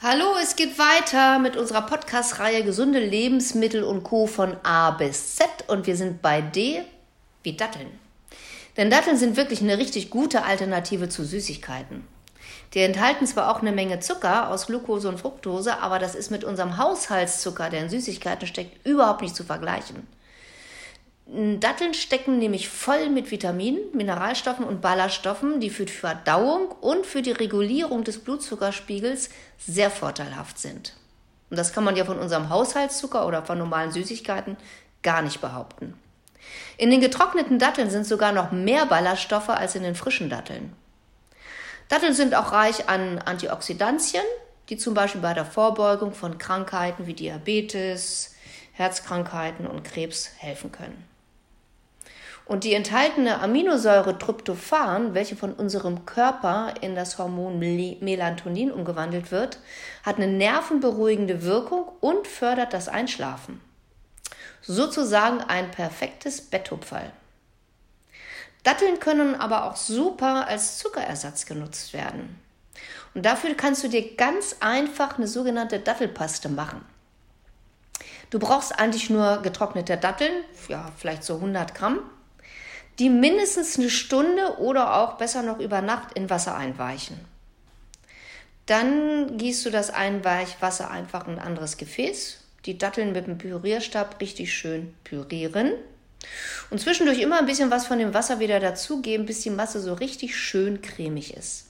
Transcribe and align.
Hallo, 0.00 0.36
es 0.40 0.54
geht 0.54 0.78
weiter 0.78 1.40
mit 1.40 1.56
unserer 1.56 1.82
Podcast-Reihe 1.82 2.62
Gesunde 2.62 3.00
Lebensmittel 3.00 3.82
und 3.82 4.04
Co. 4.04 4.28
von 4.28 4.56
A 4.62 4.92
bis 4.92 5.34
Z 5.34 5.48
und 5.66 5.88
wir 5.88 5.96
sind 5.96 6.22
bei 6.22 6.40
D 6.40 6.82
wie 7.42 7.56
Datteln. 7.56 7.98
Denn 8.76 8.90
Datteln 8.90 9.16
sind 9.16 9.36
wirklich 9.36 9.60
eine 9.60 9.76
richtig 9.76 10.08
gute 10.08 10.44
Alternative 10.44 11.08
zu 11.08 11.24
Süßigkeiten. 11.24 12.06
Die 12.74 12.78
enthalten 12.78 13.26
zwar 13.26 13.50
auch 13.50 13.60
eine 13.60 13.72
Menge 13.72 13.98
Zucker 13.98 14.50
aus 14.50 14.68
Glucose 14.68 15.08
und 15.08 15.18
Fructose, 15.18 15.78
aber 15.78 15.98
das 15.98 16.14
ist 16.14 16.30
mit 16.30 16.44
unserem 16.44 16.78
Haushaltszucker, 16.78 17.68
der 17.68 17.80
in 17.80 17.90
Süßigkeiten 17.90 18.46
steckt, 18.46 18.86
überhaupt 18.86 19.22
nicht 19.22 19.34
zu 19.34 19.42
vergleichen. 19.42 20.06
Datteln 21.30 21.92
stecken 21.92 22.38
nämlich 22.38 22.70
voll 22.70 23.10
mit 23.10 23.30
Vitaminen, 23.30 23.80
Mineralstoffen 23.92 24.64
und 24.64 24.80
Ballaststoffen, 24.80 25.60
die 25.60 25.68
für 25.68 25.84
die 25.84 25.92
Verdauung 25.92 26.68
und 26.80 27.04
für 27.04 27.20
die 27.20 27.32
Regulierung 27.32 28.02
des 28.02 28.18
Blutzuckerspiegels 28.24 29.28
sehr 29.58 29.90
vorteilhaft 29.90 30.58
sind. 30.58 30.94
Und 31.50 31.58
das 31.58 31.74
kann 31.74 31.84
man 31.84 31.96
ja 31.96 32.06
von 32.06 32.18
unserem 32.18 32.48
Haushaltszucker 32.48 33.26
oder 33.26 33.44
von 33.44 33.58
normalen 33.58 33.92
Süßigkeiten 33.92 34.56
gar 35.02 35.20
nicht 35.20 35.42
behaupten. 35.42 35.98
In 36.78 36.90
den 36.90 37.02
getrockneten 37.02 37.58
Datteln 37.58 37.90
sind 37.90 38.06
sogar 38.06 38.32
noch 38.32 38.50
mehr 38.50 38.86
Ballaststoffe 38.86 39.50
als 39.50 39.74
in 39.74 39.82
den 39.82 39.96
frischen 39.96 40.30
Datteln. 40.30 40.72
Datteln 41.90 42.14
sind 42.14 42.34
auch 42.34 42.52
reich 42.52 42.88
an 42.88 43.18
Antioxidantien, 43.18 44.24
die 44.70 44.78
zum 44.78 44.94
Beispiel 44.94 45.20
bei 45.20 45.34
der 45.34 45.44
Vorbeugung 45.44 46.14
von 46.14 46.38
Krankheiten 46.38 47.06
wie 47.06 47.14
Diabetes, 47.14 48.34
Herzkrankheiten 48.72 49.66
und 49.66 49.84
Krebs 49.84 50.30
helfen 50.38 50.72
können. 50.72 51.17
Und 52.48 52.64
die 52.64 52.72
enthaltene 52.72 53.42
Aminosäure 53.42 54.18
Tryptophan, 54.18 55.12
welche 55.12 55.36
von 55.36 55.52
unserem 55.52 56.06
Körper 56.06 56.72
in 56.80 56.94
das 56.94 57.18
Hormon 57.18 57.58
Melatonin 57.58 58.72
umgewandelt 58.72 59.30
wird, 59.30 59.58
hat 60.02 60.16
eine 60.16 60.28
nervenberuhigende 60.28 61.42
Wirkung 61.42 61.84
und 62.00 62.26
fördert 62.26 62.72
das 62.72 62.88
Einschlafen. 62.88 63.60
Sozusagen 64.62 65.42
ein 65.42 65.70
perfektes 65.70 66.40
Betthupferl. 66.40 67.12
Datteln 68.62 68.98
können 68.98 69.34
aber 69.34 69.64
auch 69.64 69.76
super 69.76 70.48
als 70.48 70.78
Zuckerersatz 70.78 71.44
genutzt 71.44 71.92
werden. 71.92 72.40
Und 73.12 73.26
dafür 73.26 73.54
kannst 73.54 73.84
du 73.84 73.88
dir 73.88 74.16
ganz 74.16 74.56
einfach 74.60 75.18
eine 75.18 75.28
sogenannte 75.28 75.80
Dattelpaste 75.80 76.48
machen. 76.48 76.82
Du 78.30 78.38
brauchst 78.38 78.78
eigentlich 78.78 79.10
nur 79.10 79.42
getrocknete 79.42 79.98
Datteln, 79.98 80.44
ja, 80.68 80.90
vielleicht 80.96 81.24
so 81.24 81.36
100 81.36 81.74
Gramm, 81.74 82.00
die 82.98 83.10
mindestens 83.10 83.78
eine 83.78 83.90
Stunde 83.90 84.58
oder 84.58 84.96
auch 84.96 85.14
besser 85.14 85.42
noch 85.42 85.60
über 85.60 85.80
Nacht 85.82 86.14
in 86.14 86.30
Wasser 86.30 86.56
einweichen. 86.56 87.18
Dann 88.66 89.38
gießt 89.38 89.64
du 89.64 89.70
das 89.70 89.90
Einweichwasser 89.90 90.90
einfach 90.90 91.26
in 91.26 91.34
ein 91.34 91.38
anderes 91.38 91.76
Gefäß, 91.76 92.40
die 92.66 92.76
Datteln 92.76 93.12
mit 93.12 93.26
dem 93.26 93.38
Pürierstab 93.38 94.20
richtig 94.20 94.52
schön 94.52 94.94
pürieren 95.04 95.72
und 96.70 96.80
zwischendurch 96.80 97.20
immer 97.20 97.38
ein 97.38 97.46
bisschen 97.46 97.70
was 97.70 97.86
von 97.86 97.98
dem 97.98 98.12
Wasser 98.12 98.40
wieder 98.40 98.58
dazugeben, 98.60 99.26
bis 99.26 99.40
die 99.40 99.50
Masse 99.50 99.80
so 99.80 99.94
richtig 99.94 100.36
schön 100.36 100.82
cremig 100.82 101.34
ist. 101.34 101.66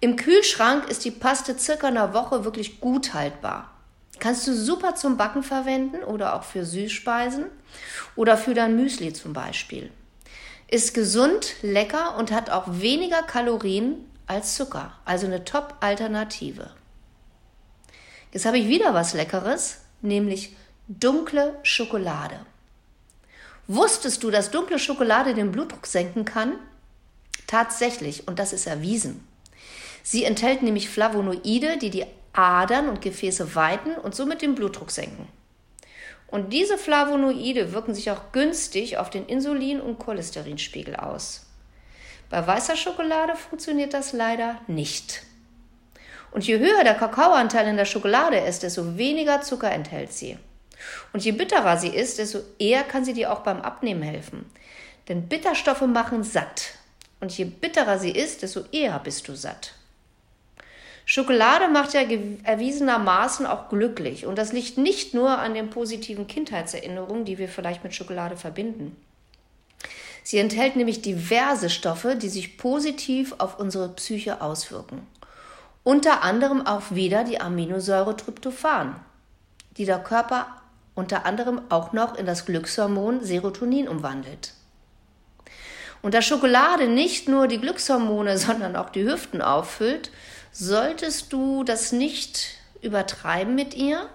Im 0.00 0.16
Kühlschrank 0.16 0.90
ist 0.90 1.04
die 1.04 1.12
Paste 1.12 1.56
circa 1.58 1.86
einer 1.86 2.12
Woche 2.12 2.44
wirklich 2.44 2.80
gut 2.80 3.14
haltbar. 3.14 3.70
Kannst 4.18 4.46
du 4.46 4.54
super 4.54 4.96
zum 4.96 5.16
Backen 5.16 5.42
verwenden 5.42 6.02
oder 6.02 6.34
auch 6.34 6.42
für 6.42 6.64
Süßspeisen 6.64 7.46
oder 8.16 8.36
für 8.36 8.52
dein 8.52 8.76
Müsli 8.76 9.12
zum 9.12 9.32
Beispiel 9.32 9.90
ist 10.68 10.94
gesund, 10.94 11.54
lecker 11.62 12.16
und 12.16 12.32
hat 12.32 12.50
auch 12.50 12.64
weniger 12.68 13.22
Kalorien 13.22 13.96
als 14.26 14.54
Zucker. 14.54 14.92
Also 15.04 15.26
eine 15.26 15.44
Top-Alternative. 15.44 16.70
Jetzt 18.32 18.46
habe 18.46 18.58
ich 18.58 18.66
wieder 18.66 18.94
was 18.94 19.14
Leckeres, 19.14 19.78
nämlich 20.00 20.56
dunkle 20.88 21.58
Schokolade. 21.62 22.40
Wusstest 23.66 24.22
du, 24.22 24.30
dass 24.30 24.50
dunkle 24.50 24.78
Schokolade 24.78 25.34
den 25.34 25.52
Blutdruck 25.52 25.86
senken 25.86 26.24
kann? 26.24 26.54
Tatsächlich, 27.46 28.26
und 28.28 28.38
das 28.38 28.52
ist 28.52 28.66
erwiesen. 28.66 29.26
Sie 30.02 30.24
enthält 30.24 30.62
nämlich 30.62 30.90
Flavonoide, 30.90 31.78
die 31.78 31.90
die 31.90 32.04
Adern 32.32 32.88
und 32.88 33.00
Gefäße 33.00 33.54
weiten 33.54 33.94
und 33.94 34.14
somit 34.14 34.42
den 34.42 34.54
Blutdruck 34.54 34.90
senken. 34.90 35.28
Und 36.28 36.52
diese 36.52 36.78
Flavonoide 36.78 37.72
wirken 37.72 37.94
sich 37.94 38.10
auch 38.10 38.32
günstig 38.32 38.98
auf 38.98 39.10
den 39.10 39.26
Insulin- 39.26 39.80
und 39.80 39.98
Cholesterinspiegel 39.98 40.96
aus. 40.96 41.46
Bei 42.30 42.44
weißer 42.44 42.76
Schokolade 42.76 43.36
funktioniert 43.36 43.94
das 43.94 44.12
leider 44.12 44.60
nicht. 44.66 45.22
Und 46.32 46.44
je 46.46 46.58
höher 46.58 46.82
der 46.82 46.94
Kakaoanteil 46.94 47.68
in 47.68 47.76
der 47.76 47.84
Schokolade 47.84 48.38
ist, 48.38 48.64
desto 48.64 48.98
weniger 48.98 49.42
Zucker 49.42 49.70
enthält 49.70 50.12
sie. 50.12 50.36
Und 51.12 51.24
je 51.24 51.30
bitterer 51.30 51.76
sie 51.76 51.88
ist, 51.88 52.18
desto 52.18 52.40
eher 52.58 52.82
kann 52.82 53.04
sie 53.04 53.12
dir 53.12 53.32
auch 53.32 53.40
beim 53.40 53.60
Abnehmen 53.60 54.02
helfen. 54.02 54.50
Denn 55.08 55.28
Bitterstoffe 55.28 55.82
machen 55.82 56.24
satt. 56.24 56.72
Und 57.20 57.36
je 57.38 57.44
bitterer 57.44 57.98
sie 57.98 58.10
ist, 58.10 58.42
desto 58.42 58.64
eher 58.72 58.98
bist 58.98 59.28
du 59.28 59.34
satt. 59.34 59.74
Schokolade 61.06 61.68
macht 61.68 61.92
ja 61.92 62.00
erwiesenermaßen 62.44 63.46
auch 63.46 63.68
glücklich. 63.68 64.26
Und 64.26 64.36
das 64.36 64.52
liegt 64.52 64.78
nicht 64.78 65.12
nur 65.12 65.38
an 65.38 65.54
den 65.54 65.70
positiven 65.70 66.26
Kindheitserinnerungen, 66.26 67.24
die 67.24 67.38
wir 67.38 67.48
vielleicht 67.48 67.84
mit 67.84 67.94
Schokolade 67.94 68.36
verbinden. 68.36 68.96
Sie 70.22 70.38
enthält 70.38 70.76
nämlich 70.76 71.02
diverse 71.02 71.68
Stoffe, 71.68 72.16
die 72.16 72.30
sich 72.30 72.56
positiv 72.56 73.34
auf 73.38 73.58
unsere 73.58 73.90
Psyche 73.90 74.40
auswirken. 74.40 75.06
Unter 75.82 76.22
anderem 76.22 76.66
auch 76.66 76.82
wieder 76.90 77.24
die 77.24 77.42
Aminosäure 77.42 78.16
Tryptophan, 78.16 78.96
die 79.76 79.84
der 79.84 79.98
Körper 79.98 80.46
unter 80.94 81.26
anderem 81.26 81.60
auch 81.68 81.92
noch 81.92 82.16
in 82.16 82.24
das 82.24 82.46
Glückshormon 82.46 83.22
Serotonin 83.22 83.88
umwandelt. 83.88 84.54
Und 86.00 86.14
da 86.14 86.22
Schokolade 86.22 86.88
nicht 86.88 87.28
nur 87.28 87.46
die 87.46 87.60
Glückshormone, 87.60 88.38
sondern 88.38 88.76
auch 88.76 88.88
die 88.88 89.04
Hüften 89.04 89.42
auffüllt, 89.42 90.10
solltest 90.54 91.32
du 91.32 91.64
das 91.64 91.92
nicht 91.92 92.58
übertreiben 92.80 93.54
mit 93.54 93.74
ihr. 93.74 94.08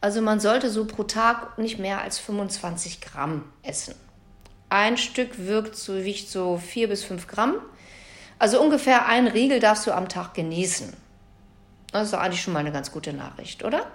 Also 0.00 0.20
man 0.20 0.40
sollte 0.40 0.68
so 0.68 0.84
pro 0.84 1.04
Tag 1.04 1.56
nicht 1.58 1.78
mehr 1.78 2.02
als 2.02 2.18
25 2.18 3.00
Gramm 3.00 3.44
essen. 3.62 3.94
Ein 4.68 4.96
Stück 4.96 5.46
wirkt 5.46 5.76
so, 5.76 6.04
wiegt 6.04 6.28
so 6.28 6.58
4 6.58 6.88
bis 6.88 7.04
5 7.04 7.28
Gramm. 7.28 7.54
Also 8.38 8.60
ungefähr 8.60 9.06
ein 9.06 9.28
Riegel 9.28 9.60
darfst 9.60 9.86
du 9.86 9.92
am 9.92 10.08
Tag 10.08 10.34
genießen. 10.34 10.92
Das 11.92 12.08
ist 12.08 12.14
eigentlich 12.14 12.42
schon 12.42 12.52
mal 12.52 12.60
eine 12.60 12.72
ganz 12.72 12.92
gute 12.92 13.12
Nachricht, 13.12 13.64
oder? 13.64 13.86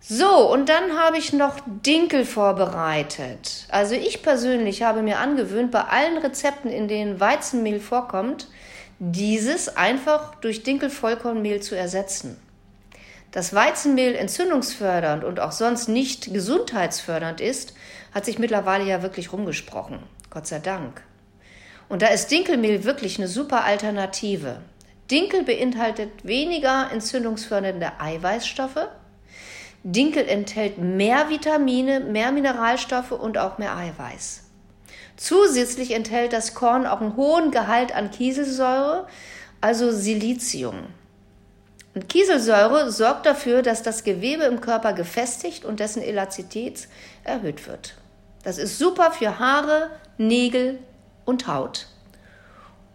So, 0.00 0.52
und 0.52 0.68
dann 0.68 0.98
habe 0.98 1.18
ich 1.18 1.32
noch 1.32 1.58
Dinkel 1.66 2.24
vorbereitet. 2.24 3.66
Also 3.70 3.94
ich 3.94 4.22
persönlich 4.22 4.82
habe 4.82 5.02
mir 5.02 5.18
angewöhnt, 5.18 5.72
bei 5.72 5.82
allen 5.82 6.18
Rezepten, 6.18 6.70
in 6.70 6.88
denen 6.88 7.20
Weizenmehl 7.20 7.80
vorkommt, 7.80 8.48
dieses 8.98 9.76
einfach 9.76 10.34
durch 10.36 10.62
Dinkelvollkornmehl 10.62 11.60
zu 11.60 11.76
ersetzen. 11.76 12.36
Dass 13.32 13.52
Weizenmehl 13.52 14.14
entzündungsfördernd 14.14 15.24
und 15.24 15.40
auch 15.40 15.52
sonst 15.52 15.88
nicht 15.88 16.32
gesundheitsfördernd 16.32 17.40
ist, 17.40 17.74
hat 18.14 18.24
sich 18.24 18.38
mittlerweile 18.38 18.84
ja 18.84 19.02
wirklich 19.02 19.32
rumgesprochen. 19.32 19.98
Gott 20.30 20.46
sei 20.46 20.60
Dank. 20.60 21.02
Und 21.88 22.02
da 22.02 22.06
ist 22.08 22.30
Dinkelmehl 22.30 22.84
wirklich 22.84 23.18
eine 23.18 23.26
super 23.26 23.64
Alternative. 23.64 24.60
Dinkel 25.10 25.42
beinhaltet 25.42 26.24
weniger 26.24 26.90
entzündungsfördernde 26.92 28.00
Eiweißstoffe. 28.00 28.88
Dinkel 29.82 30.26
enthält 30.28 30.78
mehr 30.78 31.28
Vitamine, 31.28 32.00
mehr 32.00 32.32
Mineralstoffe 32.32 33.10
und 33.10 33.36
auch 33.36 33.58
mehr 33.58 33.76
Eiweiß. 33.76 34.43
Zusätzlich 35.16 35.92
enthält 35.92 36.32
das 36.32 36.54
Korn 36.54 36.86
auch 36.86 37.00
einen 37.00 37.16
hohen 37.16 37.50
Gehalt 37.50 37.94
an 37.94 38.10
Kieselsäure, 38.10 39.06
also 39.60 39.92
Silizium. 39.92 40.86
Und 41.94 42.08
Kieselsäure 42.08 42.90
sorgt 42.90 43.24
dafür, 43.24 43.62
dass 43.62 43.82
das 43.82 44.02
Gewebe 44.02 44.44
im 44.44 44.60
Körper 44.60 44.92
gefestigt 44.92 45.64
und 45.64 45.78
dessen 45.78 46.02
Elastizität 46.02 46.88
erhöht 47.22 47.68
wird. 47.68 47.94
Das 48.42 48.58
ist 48.58 48.78
super 48.78 49.12
für 49.12 49.38
Haare, 49.38 49.90
Nägel 50.18 50.80
und 51.24 51.46
Haut. 51.46 51.86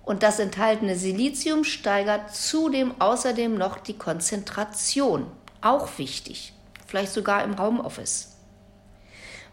Und 0.04 0.22
das 0.24 0.40
enthaltene 0.40 0.96
Silizium 0.96 1.64
steigert 1.64 2.36
zudem 2.36 3.00
außerdem 3.00 3.58
noch 3.58 3.78
die 3.78 3.98
Konzentration. 3.98 5.28
Auch 5.62 5.98
wichtig. 5.98 6.54
Vielleicht 6.88 7.14
sogar 7.14 7.44
im 7.44 7.58
Homeoffice. 7.60 8.39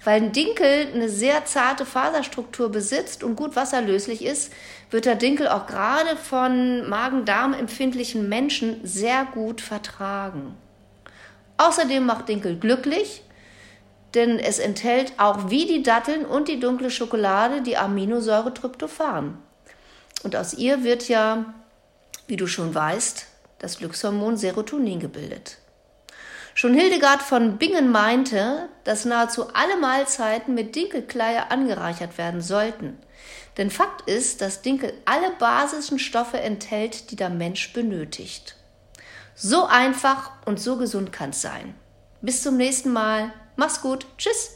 Weil 0.05 0.23
ein 0.23 0.33
Dinkel 0.33 0.89
eine 0.95 1.09
sehr 1.09 1.45
zarte 1.47 1.85
Faserstruktur 1.85 2.71
besitzt 2.71 3.25
und 3.25 3.37
gut 3.37 3.57
wasserlöslich 3.57 4.25
ist, 4.25 4.53
wird 4.91 5.05
der 5.05 5.17
Dinkel 5.17 5.49
auch 5.49 5.67
gerade 5.67 6.17
von 6.17 6.89
Magen-Darm 6.89 7.55
empfindlichen 7.55 8.29
Menschen 8.29 8.81
sehr 8.87 9.25
gut 9.25 9.61
vertragen. 9.61 10.57
Außerdem 11.57 12.05
macht 12.05 12.29
Dinkel 12.29 12.59
glücklich, 12.59 13.23
denn 14.15 14.39
es 14.39 14.59
enthält 14.59 15.13
auch 15.19 15.51
wie 15.51 15.67
die 15.67 15.83
Datteln 15.83 16.25
und 16.25 16.49
die 16.49 16.61
dunkle 16.61 16.91
Schokolade 16.91 17.63
die 17.63 17.77
Aminosäure 17.77 18.55
Tryptophan. 18.55 19.39
Und 20.23 20.37
aus 20.37 20.55
ihr 20.55 20.85
wird 20.85 21.09
ja, 21.09 21.55
wie 22.27 22.37
du 22.37 22.47
schon 22.47 22.75
weißt, 22.75 23.27
das 23.59 23.79
Glückshormon 23.79 24.37
Serotonin 24.37 25.01
gebildet. 25.01 25.59
Schon 26.59 26.73
Hildegard 26.73 27.21
von 27.21 27.59
Bingen 27.59 27.93
meinte, 27.93 28.71
dass 28.85 29.05
nahezu 29.05 29.53
alle 29.53 29.77
Mahlzeiten 29.77 30.55
mit 30.55 30.75
Dinkelkleie 30.75 31.51
angereichert 31.51 32.17
werden 32.17 32.41
sollten. 32.41 32.97
Denn 33.59 33.71
Fakt 33.71 34.09
ist, 34.09 34.41
dass 34.41 34.63
Dinkel 34.63 34.95
alle 35.05 35.33
basischen 35.33 35.99
Stoffe 35.99 36.41
enthält, 36.41 37.11
die 37.11 37.17
der 37.17 37.29
Mensch 37.29 37.75
benötigt. 37.75 38.57
So 39.35 39.67
einfach 39.67 40.31
und 40.47 40.59
so 40.59 40.79
gesund 40.79 41.13
kann 41.13 41.29
es 41.29 41.43
sein. 41.43 41.75
Bis 42.23 42.43
zum 42.43 42.57
nächsten 42.57 42.91
Mal. 42.91 43.35
Mach's 43.57 43.83
gut. 43.83 44.07
Tschüss. 44.17 44.56